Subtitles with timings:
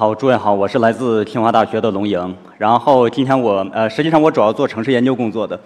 [0.00, 2.34] 好，诸位好，我是来自清华大学的龙莹。
[2.56, 5.60] 然后今天我呃，实际上我主要做城市研究工作的，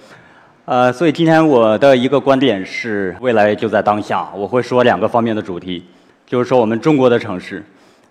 [0.65, 4.29] 呃，所以今天我的一个观点是未来就在当下。
[4.35, 5.85] 我会说两个方面的主题，
[6.27, 7.65] 就是说我们中国的城市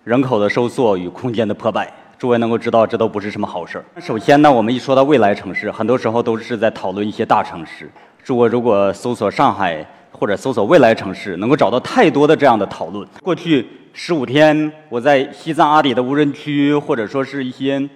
[0.06, 1.92] 人口的收缩与空间的破败。
[2.18, 3.84] 诸位能够知道，这都不是什么好事儿。
[4.00, 7.92] 首先呢，我们一说到未来城市，很多时候都是在讨论一些大城市。
[8.24, 13.06] 诸位如果搜索上海或者搜索未来城市，能够找到太多的这样的讨论。
[13.22, 13.68] 过去。
[13.96, 17.88] 十五天，我在西藏阿里的无人区，或者说是一些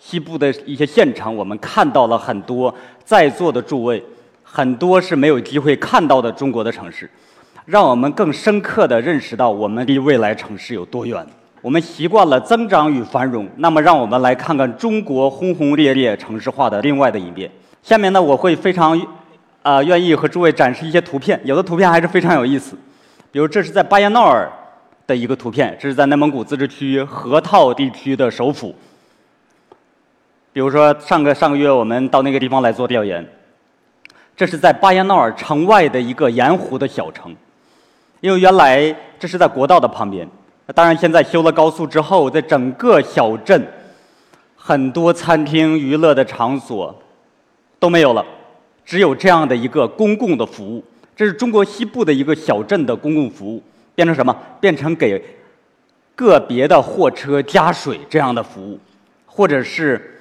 [0.00, 2.74] 西部的一些县城，我们看到了很多
[3.04, 4.02] 在座的诸位，
[4.42, 7.08] 很多是没有机会看到的中国的城市，
[7.66, 11.24] 让我们更深刻的认识到我们离未来城市有多远。
[11.62, 17.48] 我们习惯了增长与繁荣，那么让我们来看看中国轰轰烈烈城市化的另外的一面。
[17.80, 19.00] 下面呢，我会非常
[19.62, 22.76] 啊愿意和诸位展示一些图片，有的图片还是非常有意思，
[23.30, 24.50] 比如这是在巴彦淖尔。
[25.08, 28.74] 的一个图片，这是在内蒙古自治区河套地区的首府。
[30.52, 33.26] 比如说，上个上个月我们到那个地方来做调研，
[34.36, 37.34] 这是在巴彦淖尔城外的一个盐湖的小城，
[38.20, 40.28] 因为原来这是在国道的旁边，
[40.74, 43.66] 当然现在修了高速之后，在整个小镇，
[44.56, 46.94] 很多餐厅、娱乐的场所
[47.78, 48.22] 都没有了，
[48.84, 50.84] 只有这样的一个公共的服务。
[51.16, 53.62] 这是中国西部的一个小镇的公共服务。
[53.98, 54.32] 变成什么？
[54.60, 55.20] 变成给
[56.14, 58.78] 个别的货车加水这样的服务，
[59.26, 60.20] 或者是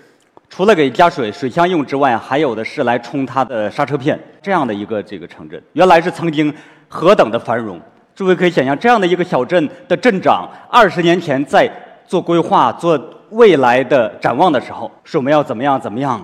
[0.49, 5.61] 除了给加水、水箱用之外，还有的是来充它的刹车片这样的一个这个城镇。
[5.73, 6.51] 原来是曾经
[6.87, 7.79] 何等的繁荣，
[8.15, 11.71] 诸位可以想象，这样的一个小镇的镇长，二十年前在
[12.07, 16.19] 做规划、做未来的展望的时候，说我们要怎么样怎么样。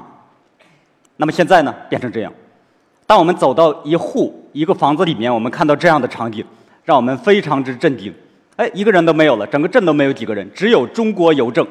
[1.17, 2.33] 那么现在呢，变成这样。
[3.05, 6.43] 当我们走到一户一个房子里面，我们看到这样的场景。
[6.83, 8.13] 让我们非常之震惊，
[8.57, 11.65] 哎，一个人都没有了，整个镇都没有几个人，只有中国邮政，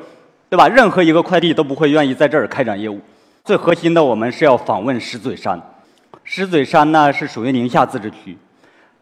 [0.49, 0.67] 对吧？
[0.69, 2.99] 任何一个快递都不会愿意在这儿开展业务。
[3.45, 5.61] 最核心的，我们是要访问石嘴山。
[6.25, 8.39] 石嘴山呢是属于宁夏自治区，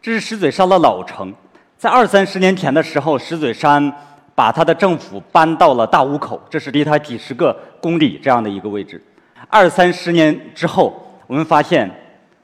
[0.01, 1.33] 这是石嘴山的老城。
[1.77, 3.93] 在二三十年前的时候，石嘴山
[4.35, 9.01] 把它的政府搬到了大沽口，这是离它几十个公里这样的一个位置。
[9.47, 11.89] 二三十年之后，我们发现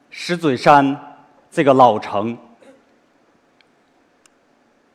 [0.09, 0.97] 石嘴山
[1.51, 2.37] 这个老城。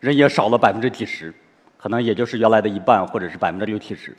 [0.03, 1.33] 人也少了百分之几十，
[1.79, 4.17] 可能也就是原来的一半，或者是百分之六七十。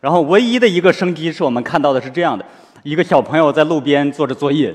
[0.00, 2.42] 然后唯一的一个生机是我们看到的是这样的：
[2.82, 4.74] 一个小朋友在路边做着作业，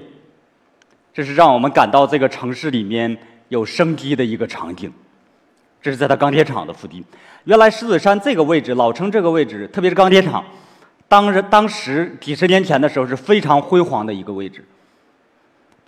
[1.12, 3.18] 这是让我们感到这个城市里面
[3.48, 4.94] 有生机的一个场景。
[5.82, 7.04] 这是在它钢铁厂的附近。
[7.46, 10.46] 原来石子山这个位置，老城这个位置，特别是钢铁厂，
[11.08, 14.64] 当时当时几十年前的时候是非常辉煌的一个位置。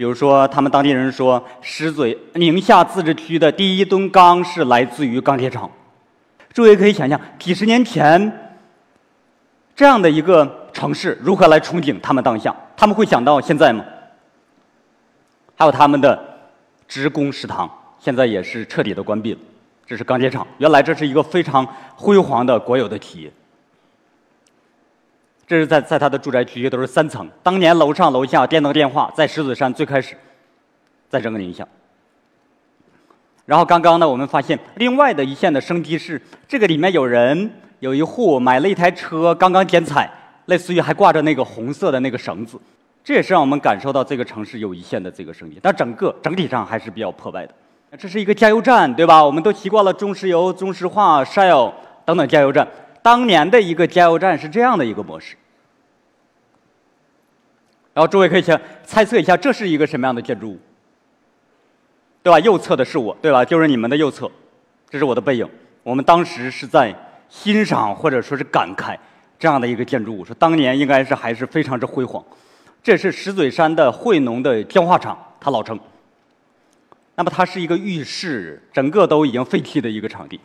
[0.01, 5.69] 比如说，他们当地人说，石嘴宁夏自治区的第一吨钢是来自于钢铁厂。
[6.51, 8.57] 诸位可以想象，几十年前
[9.75, 12.51] 这样的一个城市如何来憧憬他们当下？
[12.75, 13.85] 他们会想到现在吗？
[15.55, 16.19] 还有他们的
[16.87, 17.69] 职工食堂，
[17.99, 19.39] 现在也是彻底的关闭了。
[19.85, 21.63] 这是钢铁厂，原来这是一个非常
[21.95, 23.31] 辉煌的国有的企业。
[25.51, 27.29] 这是在在他的住宅区，都是三层。
[27.43, 30.15] 当年楼上楼下电灯电话在石子山最开始，
[31.09, 31.67] 在整个宁夏。
[33.45, 40.09] 然后刚刚呢，我们发现另外的一线的生机是，这个里面有人有一户买了一台车，刚刚剪彩，
[40.45, 42.57] 类似于还挂着那个红色的那个绳子。
[43.03, 47.53] 这也是让我们感受到这个城市有一线的这个生机，但整个整体上还是比较破败的。
[47.99, 49.21] 这是一个加油站，对吧？
[49.21, 51.73] 我们都习惯了中石油、中石化、Shell
[52.05, 52.65] 等等加油站。
[53.01, 55.35] 当年的一个加油站是这样的一个模式。
[57.93, 60.59] 然后诸位可以先猜测一下，这是一个什么样的建筑物，
[62.23, 62.39] 对吧？
[62.39, 63.43] 右侧的是我，对吧？
[63.43, 64.31] 就是你们的右侧，
[64.89, 65.47] 这是我的背影。
[65.83, 66.95] 我们当时是在
[67.27, 68.97] 欣赏或者说是感慨
[69.37, 72.23] 这样的一个建筑物，说当年应该是还是非常之辉煌。
[72.81, 75.79] 这是石嘴山的惠农的焦化厂，它老城。
[77.15, 80.39] 那么它是一个浴室，整个都已经废弃的一个场地。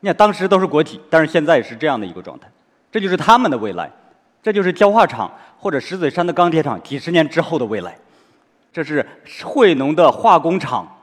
[0.00, 2.48] 你看当时都是国企，但是现在是这样的一个状态，
[2.90, 3.88] 这就是他们的未来。
[4.42, 7.96] 这就是焦化厂或者石嘴山的钢铁厂几十年之后的未来。
[8.72, 9.06] 这是
[9.44, 10.96] 惠农的化工厂，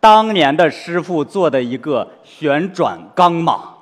[0.00, 3.74] 当年的师傅做的一个旋转钢马，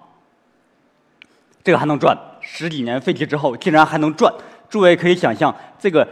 [1.62, 4.34] 这个还能转，十几年废弃之后竟然还能转。
[4.68, 6.06] 诸位可以想象，这个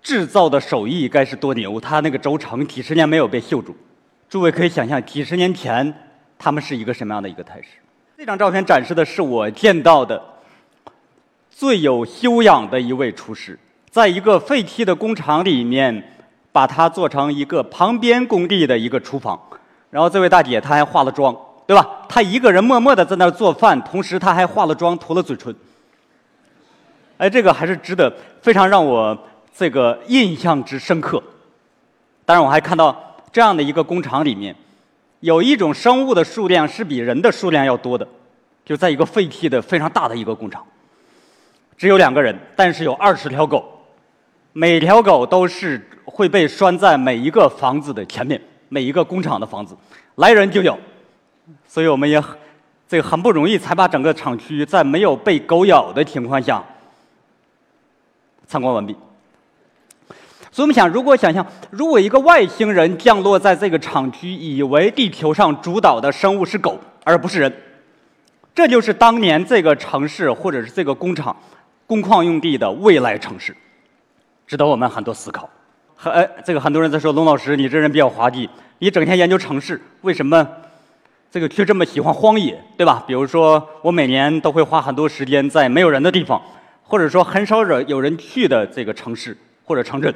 [0.00, 3.76] 制造的手艺该是多牛，它那个轴承几十年没有被锈住。
[4.28, 5.92] 诸位可以想象，几十年前
[6.38, 7.68] 他们是一个什么样的一个态势。
[8.16, 10.22] 这张照片展示的是我见到的。
[11.56, 13.56] 最有修养的一位厨师，
[13.88, 16.16] 在一个废弃的工厂里面，
[16.50, 19.40] 把它做成一个旁边工地的一个厨房。
[19.88, 21.34] 然后这位大姐她还化了妆，
[21.64, 21.88] 对吧？
[22.08, 25.54] 她一个人默默的在那儿做饭，同时她还化了妆、涂了嘴唇。
[27.18, 28.12] 哎，这个还是值得
[28.42, 29.16] 非常让我
[29.56, 31.22] 这个印象之深刻。
[32.24, 34.56] 当然，我还看到这样的一个工厂里面，
[35.20, 38.04] 有一种生物的数量是比人的数量要多的，
[38.64, 40.66] 就在一个废弃的非常大的一个工厂，
[41.76, 43.64] 只有两个人，但是有二十条狗，
[44.52, 49.76] 每条狗都是会被拴在每一个房子的前面，每一个工厂的房子，
[50.16, 50.78] 来人就咬，
[51.66, 52.22] 所以我们也
[52.86, 56.62] 这个很不容易才把整个厂区在没有被狗咬的情况下。
[58.46, 58.94] 参观完毕。
[60.52, 67.52] 所以我们想，如果想象，如果一个外星人降落在这个厂区，以为地球上主导的生物是狗而不是人，
[68.54, 71.34] 这就是当年这个城市或者是这个工厂、
[71.86, 73.56] 工矿用地的未来城市，
[74.46, 75.48] 值得我们很多思考。
[75.94, 78.48] 很哎，这个很多人在说，龙老师，你这人比较滑稽，
[78.78, 80.46] 你整天研究城市，为什么
[81.30, 83.02] 这个却这么喜欢荒野，对吧？
[83.06, 86.40] 比如说，我每年都会花很多时间在没有人的地方。
[86.86, 89.34] 或者说很少人有人去的这个城市
[89.64, 90.14] 或者城镇，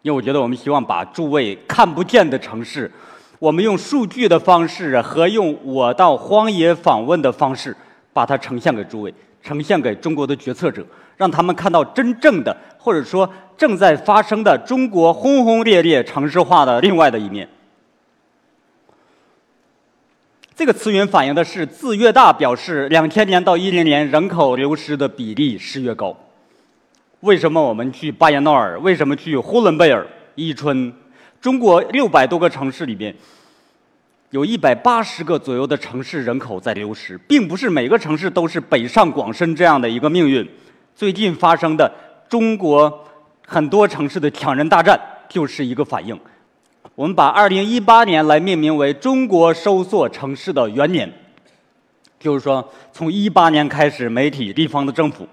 [0.00, 2.90] 因为我觉得我们希望把诸位看不见的城市，
[3.40, 7.76] 我们用数据的方式和用我到荒野访问的方式，
[8.12, 10.84] 把它呈现给诸位，呈现给中国的决策者，
[11.16, 17.48] 让他们看到真正的或者说正在发生的中国轰轰烈烈城市化的另外的一面。
[20.54, 26.14] 这个词源反映的是字越大，表示两千年到一零年人口流失的比例是越高。
[27.20, 28.78] 为什么我们去巴彦淖尔？
[28.80, 30.92] 为什么去呼伦贝尔、伊春？
[31.40, 33.12] 中国六百多个城市里边，
[34.32, 40.48] 有一百八十个左右的城市人口在流失，并不是每个城市都是北上广深这样的一个命运。
[40.96, 41.92] 最近发生的
[42.30, 43.06] 中国
[43.46, 44.98] 很多城市的抢人大战，
[45.28, 46.18] 就是一个反应。
[46.94, 51.12] 我们把二零一八年来命名为中国收缩城市的元年，
[52.18, 55.28] 就是说，从一八年开始，媒体、地方的政府、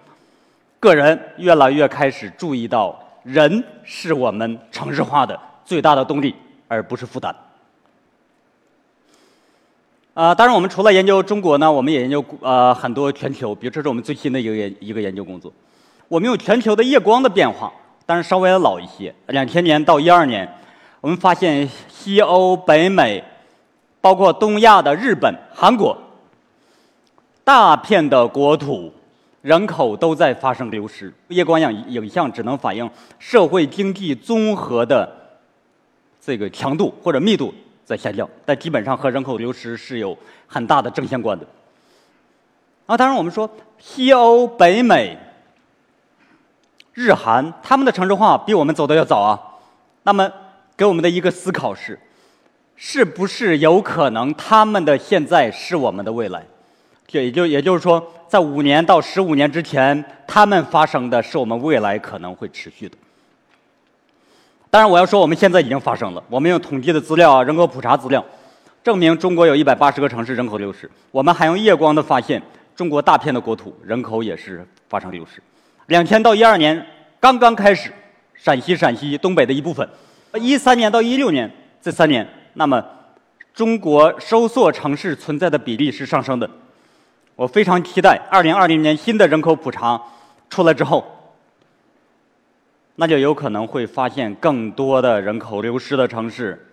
[0.78, 6.36] 个人越来越开始注意到，人是我们城市化的最大的动力，
[6.68, 7.34] 而不是负担。
[10.14, 15.54] 啊，当然，我们除了研究中国呢，我们也研究呃很多全球，比如这是我们最新的一个研一个研究工作。
[16.10, 17.72] 我们用全球的夜光的变化，
[18.06, 20.52] 但是稍微老一些，两千年到一二年。
[21.00, 23.24] 我们发现，西欧、北美，
[24.02, 25.98] 包括东亚的日本、韩国，
[27.46, 28.92] 大片的国土
[29.42, 31.14] 人口都在发生流失。
[31.30, 32.90] 夜光影影像只能反映
[33.20, 35.10] 社会经济综合的
[36.20, 37.54] 这个强度或者密度
[37.90, 40.16] 在下降，但基本上和人口流失是有
[40.46, 41.44] 很大的正相关的。
[42.86, 43.50] 啊，当然我们说
[43.80, 45.18] 西欧、北美、
[46.94, 49.42] 日韩，他们的城市化比我们走的要早啊。
[50.04, 50.32] 那么
[50.78, 52.00] 给我们的一个思考是：
[52.76, 56.46] 是不是有可能他们的现在是我们的未来？
[57.08, 62.96] 就也就也就是说，在五年到十五年之前，他们发生的是我们未来可能会持续的。
[64.72, 66.24] 当然，我要说我们现在已经发生了。
[66.30, 68.24] 我们用统计的资料啊，人口普查资料，
[68.84, 70.90] 证明中国有一百八十个城市人口流失。
[71.10, 72.40] 我们还用夜光的发现，
[72.76, 75.42] 中国大片的国土人口也是发生流失。
[75.88, 76.86] 两千到一二年
[77.20, 77.92] 刚刚开始，
[78.36, 79.90] 陕西、陕西东北的一部分。
[80.36, 82.84] 一三年到一六年这三年，那么
[83.56, 86.48] 中国收缩城市存在的比例是上升的。
[87.36, 90.00] 我非常期待二零二零年新的人口普查
[90.48, 91.04] 出来之后，
[93.00, 96.68] 那就有可能会发现更多的人口流失的城市。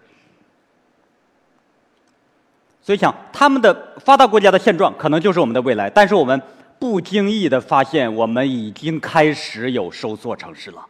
[2.83, 6.42] 所以想，他们的发达国家的现状可能就是我们的未来，但是我们
[6.80, 10.85] 不经意的发现，我们已经开始有收缩城市了。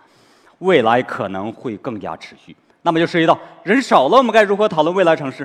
[0.60, 5.44] 未来可能会更加持续，那么就涉及到人少了，我们该如何讨论未来城市？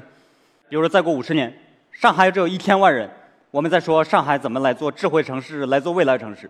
[0.70, 1.54] 比如说，再过五十年，
[1.92, 3.10] 上海只有一千万人，
[3.52, 6.50] 我们在说上海怎么来做智慧城市，来做未来城市，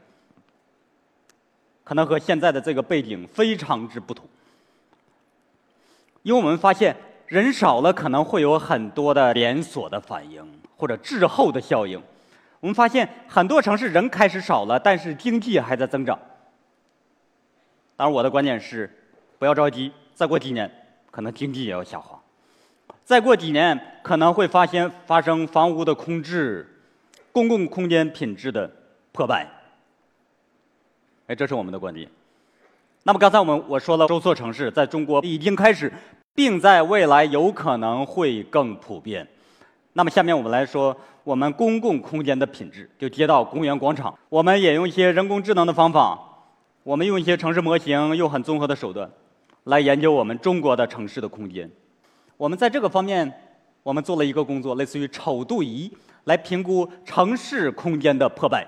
[1.91, 4.25] 可能和现在的这个背景非常之不同。
[6.23, 6.95] 因为我们发现
[7.27, 10.41] 人少了，可能会有很多的连锁的反应
[10.77, 12.01] 或者滞后的效应。
[12.61, 16.17] 我们发现很多城市人开始少了，但是经济还在增长。
[17.97, 18.89] 当然，我的观点是，
[19.37, 20.71] 不要着急，再过几年，
[21.11, 22.17] 可能经济也要下滑；
[23.03, 26.65] 再过几年，可能会发现发生房屋的空置、
[27.33, 28.71] 公共空间品质的
[29.11, 29.45] 破败。
[31.27, 32.07] 哎，这是我们的观点。
[33.03, 35.91] 那么刚才我们我说了，收缩城市在中国已经开始，
[36.35, 39.27] 并在未来有可能会更普遍。
[39.93, 46.19] 那么下面我们来说，我们公共空间的品质，就街道、公园、广场，我们也用一些人工智能的方法。
[46.83, 49.09] 我们用一些城市模型，用很综合的手段，
[49.65, 51.69] 来研究我们中国的城市的空间。
[52.37, 53.31] 我们在这个方面
[53.83, 55.91] 我们做了一个工作，类似于丑度仪，
[56.23, 58.67] 来评估城市空间的破败。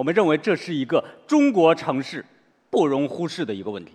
[0.00, 2.24] 我们认为这是一个中国城市
[2.70, 3.92] 不容忽视的一个问题。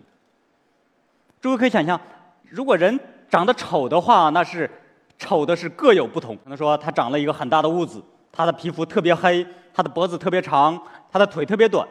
[1.42, 2.00] 诸位可以想象，
[2.44, 4.70] 如果人长得丑的话，那是
[5.18, 6.36] 丑的是各有不同。
[6.36, 9.44] 可能说他长了一个很大的痦子，他的皮肤特别黑，
[9.74, 10.80] 他的脖子特别长，
[11.12, 11.88] 他的腿特别短。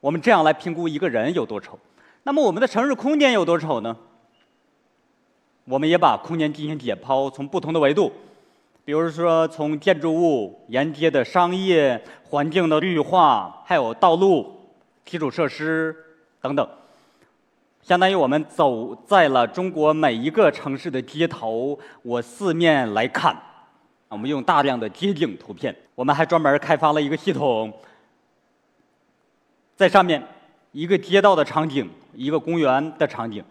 [0.00, 1.78] 我们这样来评估一个人有多丑。
[2.22, 3.94] 那么我们的城市空间有多丑呢？
[5.66, 8.10] 我们也把空间进行解剖，从不同的维度，
[8.84, 14.60] 比如说从建筑物沿街的商业环境的绿化，还有道路、
[15.06, 15.96] 基础设施
[16.42, 16.68] 等等，
[17.82, 23.34] 相当于我们走在了中国每一个城市的街头，我四面来看，
[24.08, 27.72] 我们用大量的街景图片，我们还专门开发了一个系统，
[29.76, 30.22] 在上面
[30.72, 33.42] 一个街道的场景，一个公园的场景。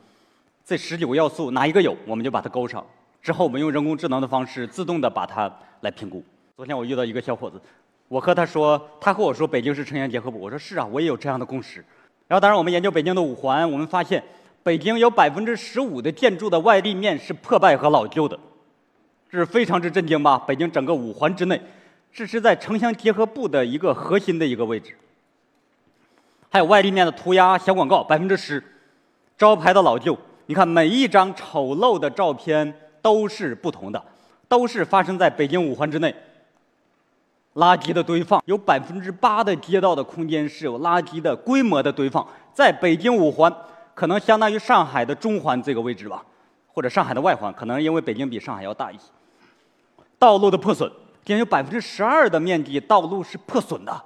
[0.64, 2.86] 这十几个要素哪一个有，我们就把它勾上。
[3.24, 5.50] 之后我们用人工智能的方式自动的把它
[5.80, 6.22] 来评估。
[6.58, 7.60] 昨天我遇到一个小伙子，
[8.10, 11.80] 我和他说，他和我说北京是城乡结合部，我说是啊，我也有这样的共识。
[12.28, 14.22] 然后当然我们研究北京的五环，我们发现
[14.62, 18.38] 北京有百分之十五的建筑的外立面是破败和老旧的，
[19.32, 20.38] 这是非常之震惊吧？
[20.40, 21.62] 北京整个五环之内，
[22.12, 24.98] 这是在城乡结合部的一个核心的一个位置。
[26.50, 28.62] 还有外立面的涂鸦、小广告，百分之十，
[29.38, 30.18] 招牌的老旧。
[30.48, 32.74] 你看，每一张丑陋的照片
[33.04, 34.04] 都是不同的，
[34.48, 36.16] 都是发生在北京五环之内。
[37.56, 43.56] 垃圾的堆放，有百分之八的街道的空间是有垃圾的规模的堆放，在北京五环，
[43.94, 46.26] 可能相当于上海的中环这个位置吧，
[46.74, 49.04] 或者上海的外环，可能因为北京比上海要大一些。
[50.18, 50.90] 道路的破损，
[51.24, 54.04] 竟然有百分之十二的面积道路是破损的，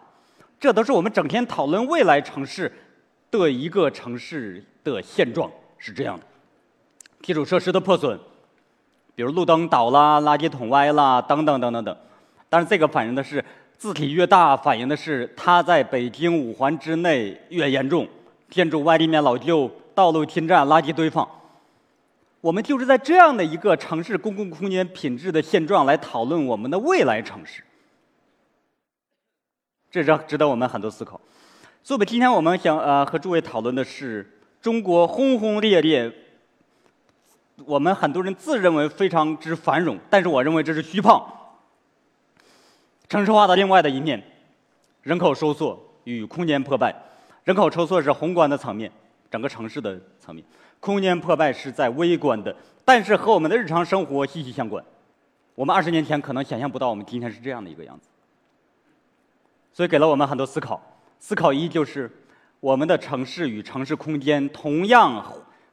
[0.60, 2.70] 这都是我们整天讨论未来城市
[3.32, 5.50] 的一个城市的现状。
[5.78, 6.26] 是这样的，
[7.22, 8.20] 基础设施的破损，
[9.18, 11.98] 比如路灯倒了、垃圾桶歪了等等等等等。
[12.48, 13.44] 但是这个反映的是
[13.76, 18.08] 字体越大，反映的是它在北京五环之内越严重，
[18.52, 21.28] 建筑外立面老旧、道路侵占、垃圾堆放。
[22.42, 27.64] 我们就是在这样的一个城市公共空间品质的现状来讨论我们的未来城市，
[29.90, 31.20] 这是值得我们很多思考。
[31.82, 34.32] 所以，今天我们想呃和诸位讨论的是。
[34.60, 36.12] 中国轰轰烈烈，
[37.66, 41.26] 我们很多人自认为非常之繁荣，但是我认为这是虚胖。
[43.10, 44.22] 城市化的另外的一面，
[45.02, 46.96] 人口收缩与空间破败。
[47.44, 48.92] 人口收缩是宏观的层面，
[49.32, 50.44] 整个城市的层面；
[50.80, 54.84] 空间破败是在微观的，但是和我们的日常生活息息相关。
[55.56, 58.08] 我们二十年前可能想象不到，我们今天是这样的一个样子。
[59.74, 60.82] 所以给了我们很多思考。
[61.20, 62.12] 思考一就是。
[62.60, 65.24] 我们的城市与城市空间同样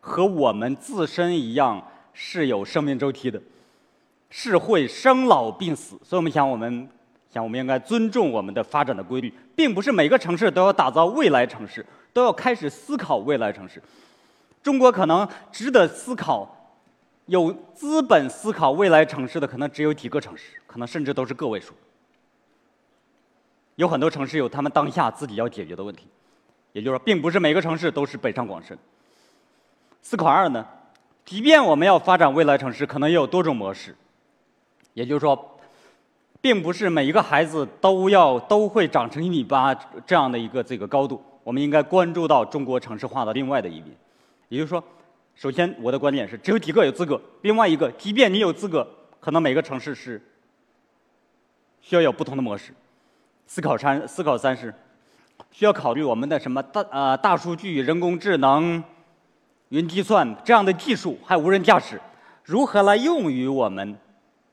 [0.05, 1.83] 和我们自身一样
[2.13, 3.41] 是有生命周期的，
[4.29, 5.99] 是会生老病死。
[6.05, 6.87] 所以我们想，我们
[7.31, 13.83] 想，我们应该尊重我们的发展的规律，并不是每个城市都要打造未来城市，都要开始思考未来城市。
[14.63, 16.75] 中国可能值得思考、
[17.25, 21.73] 有资本思考未来城市的，可能只有几个城市，可能甚至都是个位数。
[23.77, 26.07] 有很多城市有他们当下自己要解决的问题。
[26.73, 28.79] 也就是说，并不是每个城市都是北上广深。
[30.05, 30.65] 思考二呢，
[31.25, 33.97] 即便我们要发展未来城市，可能也有多种模式。
[34.93, 35.59] 也就是说，
[36.43, 39.75] 并不是每一个孩子都要都会长成一米八
[40.07, 41.25] 这样的一个这个高度。
[41.43, 43.97] 我们应该关注到中国城市化的另外的一面。
[44.51, 44.85] 也就是说，
[45.35, 48.87] 首先我的观点是，只有几个有资格；另外一个，即便你有资格，
[49.19, 50.23] 可能每个城市是
[51.81, 52.75] 需要有不同的模式。
[53.47, 54.73] 思考三，思考三是。
[55.51, 58.83] 需要考虑我们的什么大呃大数据、人工智能、
[59.75, 62.01] 云计算这样的技术，还有无人驾驶，
[62.45, 63.97] 如何来用于我们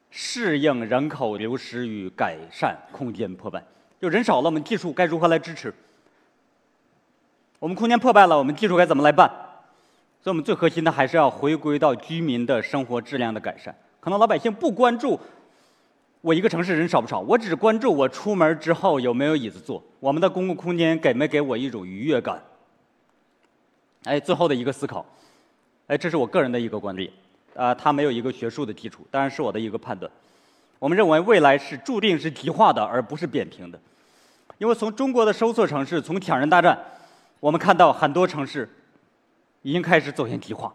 [0.10, 3.64] 适应人口流失与改善空间破败？
[4.00, 5.72] 就人少了，我们技术该如何来支持？
[7.60, 9.30] 我们空间破败了，我们技术该怎么来办？
[10.24, 13.76] 所以我们最核心的还是要回归到居民的生活质量的改善。
[14.00, 15.20] 可能老百姓不关注。
[16.22, 17.20] 我一个城市人少不少？
[17.20, 22.42] 我只关注我出门之后有没有椅子坐，我们的公共空间给没给我一种愉悦感？
[24.04, 25.06] 哎，最后的一个思考，
[25.88, 27.12] 哎，这是我个人的一个观点，
[27.56, 30.12] 啊，它没有一个学术的基础，当然是我的一个判断。
[30.80, 33.80] 我们认为未来是注定是极化的，而不是扁平的，
[34.58, 36.78] 因为从中国的收缩城市，从抢人大战，
[37.40, 38.68] 我们看到很多城市
[39.62, 40.74] 已经开始走向极化，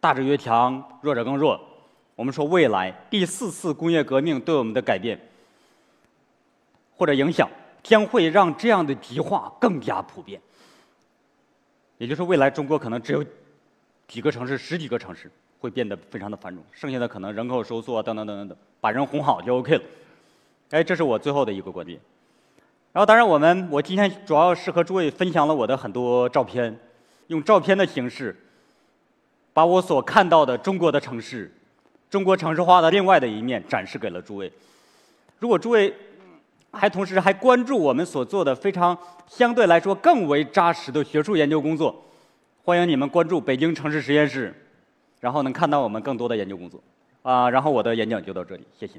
[0.00, 1.60] 大者越强，弱者更弱。
[2.16, 5.20] 我们说，未来第四次工业革命对我们的改变
[6.96, 7.46] 或者影响，
[7.82, 10.40] 将会让这样的极化更加普遍。
[12.00, 13.22] 也就是未来中国可能只有
[14.08, 19.82] 几个城市、十几个城市，会变得非常的繁荣，剩下的可能人口收缩等等等等等，把人哄好就 OK 了。
[20.70, 22.00] 哎，这是我最后的一个观点。
[22.94, 26.74] 然后，当然我们我今天主要是和诸位分享了我的很多照片，
[27.26, 28.34] 用照片的形式，
[29.52, 31.52] 把我所看到的中国的城市，
[32.08, 34.50] 中国城市化的另外的一面展示给了诸位。
[35.38, 35.94] 如果诸位
[36.72, 38.96] 还同时还关注我们所做的非常
[39.26, 42.04] 相对来说更为扎实的学术研究工作，
[42.62, 44.54] 欢迎你们关注北京城市实验室。
[45.20, 46.82] 然后能看到我们更多的研究工作，
[47.20, 48.94] 啊，然后我的演讲就到这里，谢谢。